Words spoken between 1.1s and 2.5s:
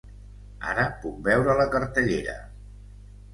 veure la cartellera.